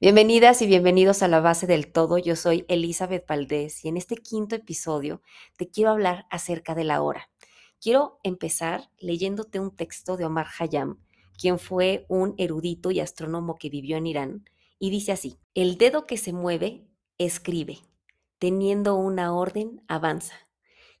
[0.00, 2.18] Bienvenidas y bienvenidos a la base del todo.
[2.18, 5.22] Yo soy Elizabeth Valdés y en este quinto episodio
[5.56, 7.28] te quiero hablar acerca de la hora.
[7.80, 11.00] Quiero empezar leyéndote un texto de Omar Hayam,
[11.36, 14.44] quien fue un erudito y astrónomo que vivió en Irán,
[14.78, 16.86] y dice así, el dedo que se mueve,
[17.18, 17.78] escribe,
[18.38, 20.36] teniendo una orden, avanza.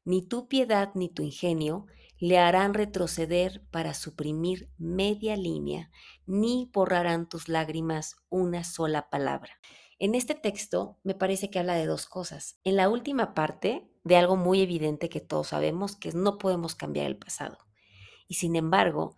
[0.04, 1.86] Ni tu piedad ni tu ingenio
[2.18, 5.90] le harán retroceder para suprimir media línea,
[6.26, 9.58] ni borrarán tus lágrimas una sola palabra.
[10.00, 12.58] En este texto me parece que habla de dos cosas.
[12.64, 17.06] En la última parte, de algo muy evidente que todos sabemos, que no podemos cambiar
[17.06, 17.58] el pasado.
[18.26, 19.16] Y sin embargo,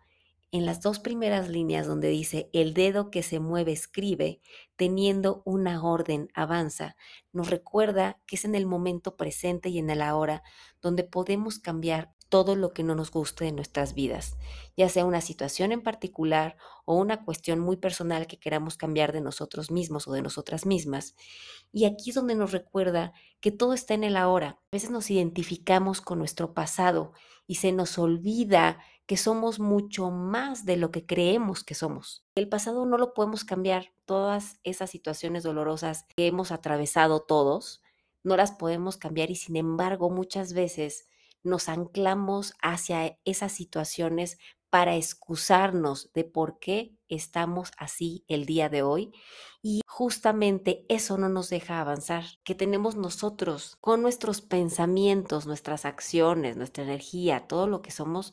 [0.52, 4.41] en las dos primeras líneas donde dice el dedo que se mueve escribe,
[4.74, 6.96] teniendo una orden avanza,
[7.32, 10.43] nos recuerda que es en el momento presente y en el ahora
[10.82, 14.38] donde podemos cambiar todo lo que no nos guste de nuestras vidas,
[14.77, 19.21] ya sea una situación en particular o una cuestión muy personal que queramos cambiar de
[19.21, 21.16] nosotros mismos o de nosotras mismas.
[21.73, 24.60] Y aquí es donde nos recuerda que todo está en el ahora.
[24.73, 27.13] A veces nos identificamos con nuestro pasado
[27.46, 32.24] y se nos olvida que somos mucho más de lo que creemos que somos.
[32.37, 33.93] El pasado no lo podemos cambiar.
[34.04, 37.82] Todas esas situaciones dolorosas que hemos atravesado todos,
[38.23, 41.07] no las podemos cambiar y sin embargo muchas veces
[41.43, 44.38] nos anclamos hacia esas situaciones
[44.71, 49.13] para excusarnos de por qué estamos así el día de hoy.
[49.63, 56.57] Y justamente eso no nos deja avanzar, que tenemos nosotros con nuestros pensamientos, nuestras acciones,
[56.57, 58.32] nuestra energía, todo lo que somos,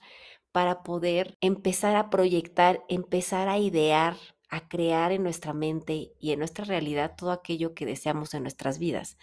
[0.51, 4.15] para poder empezar a proyectar, empezar a idear,
[4.49, 8.79] a crear en nuestra mente y en nuestra realidad todo aquello que deseamos en nuestras
[8.79, 9.17] vidas.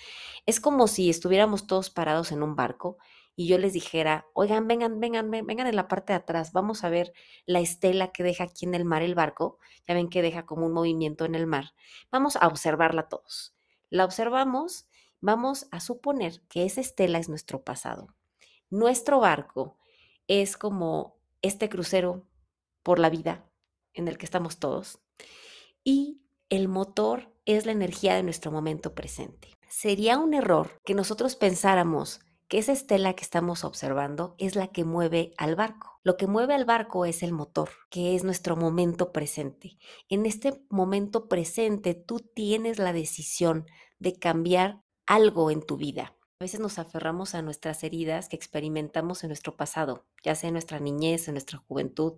[0.47, 2.98] Es como si estuviéramos todos parados en un barco
[3.37, 6.89] y yo les dijera, oigan, vengan, vengan, vengan en la parte de atrás, vamos a
[6.89, 7.13] ver
[7.47, 10.67] la estela que deja aquí en el mar el barco, ya ven que deja como
[10.67, 11.75] un movimiento en el mar,
[12.11, 13.55] vamos a observarla todos.
[13.91, 14.89] La observamos,
[15.21, 18.15] vamos a suponer que esa estela es nuestro pasado.
[18.71, 19.79] Nuestro barco
[20.27, 22.27] es como este crucero
[22.83, 23.45] por la vida
[23.92, 25.01] en el que estamos todos
[25.83, 29.55] y el motor es la energía de nuestro momento presente.
[29.69, 32.20] Sería un error que nosotros pensáramos
[32.59, 36.01] esa estela que estamos observando es la que mueve al barco.
[36.03, 39.79] Lo que mueve al barco es el motor, que es nuestro momento presente.
[40.09, 43.67] En este momento presente tú tienes la decisión
[43.98, 46.14] de cambiar algo en tu vida.
[46.41, 50.55] A veces nos aferramos a nuestras heridas que experimentamos en nuestro pasado, ya sea en
[50.55, 52.14] nuestra niñez, en nuestra juventud,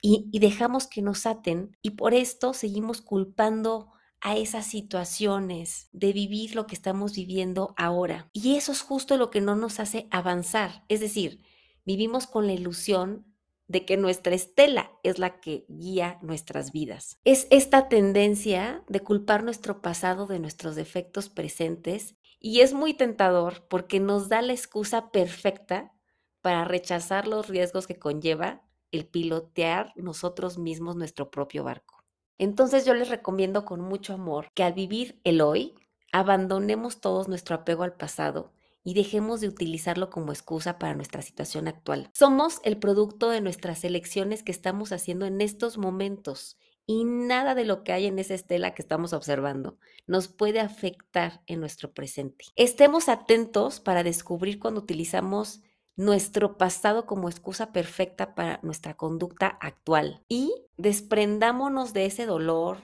[0.00, 3.90] y, y dejamos que nos aten y por esto seguimos culpando
[4.20, 8.28] a esas situaciones, de vivir lo que estamos viviendo ahora.
[8.32, 10.84] Y eso es justo lo que no nos hace avanzar.
[10.88, 11.42] Es decir,
[11.84, 13.26] vivimos con la ilusión
[13.68, 17.18] de que nuestra estela es la que guía nuestras vidas.
[17.24, 23.66] Es esta tendencia de culpar nuestro pasado de nuestros defectos presentes y es muy tentador
[23.68, 25.92] porque nos da la excusa perfecta
[26.40, 31.97] para rechazar los riesgos que conlleva el pilotear nosotros mismos nuestro propio barco.
[32.38, 35.74] Entonces yo les recomiendo con mucho amor que al vivir el hoy,
[36.12, 38.52] abandonemos todos nuestro apego al pasado
[38.84, 42.10] y dejemos de utilizarlo como excusa para nuestra situación actual.
[42.14, 46.56] Somos el producto de nuestras elecciones que estamos haciendo en estos momentos
[46.86, 51.42] y nada de lo que hay en esa estela que estamos observando nos puede afectar
[51.46, 52.46] en nuestro presente.
[52.56, 55.60] Estemos atentos para descubrir cuando utilizamos
[55.96, 62.78] nuestro pasado como excusa perfecta para nuestra conducta actual y desprendámonos de ese dolor,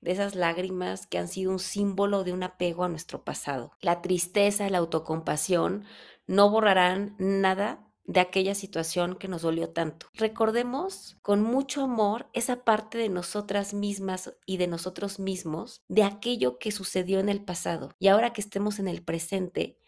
[0.00, 3.72] de esas lágrimas que han sido un símbolo de un apego a nuestro pasado.
[3.80, 5.84] La tristeza, la autocompasión
[6.26, 10.06] no borrarán nada de aquella situación que nos dolió tanto.
[10.14, 16.58] Recordemos con mucho amor esa parte de nosotras mismas y de nosotros mismos, de aquello
[16.58, 17.94] que sucedió en el pasado.
[17.98, 19.78] Y ahora que estemos en el presente,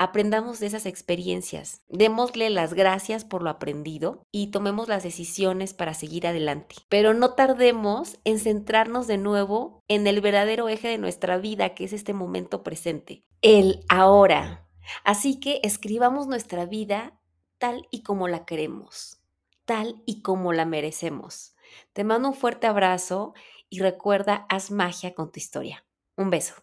[0.00, 5.92] Aprendamos de esas experiencias, démosle las gracias por lo aprendido y tomemos las decisiones para
[5.92, 6.76] seguir adelante.
[6.88, 11.82] Pero no tardemos en centrarnos de nuevo en el verdadero eje de nuestra vida, que
[11.82, 14.68] es este momento presente, el ahora.
[15.02, 17.18] Así que escribamos nuestra vida
[17.58, 19.20] tal y como la queremos,
[19.64, 21.56] tal y como la merecemos.
[21.92, 23.34] Te mando un fuerte abrazo
[23.68, 25.84] y recuerda, haz magia con tu historia.
[26.16, 26.54] Un beso.